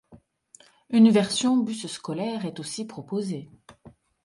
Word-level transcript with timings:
Une 0.89 1.11
version 1.11 1.57
bus 1.57 1.85
scolaire 1.85 2.47
est 2.47 2.59
aussi 2.59 2.85
proposée. 2.85 3.51